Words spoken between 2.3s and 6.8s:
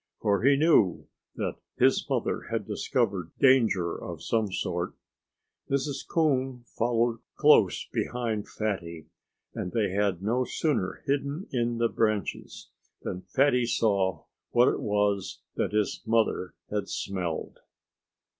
had discovered danger of some sort. Mrs. Coon